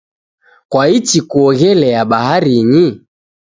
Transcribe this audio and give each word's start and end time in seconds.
Kwaichi 0.71 1.19
kuoghelia 1.29 2.01
baharinyi? 2.11 2.85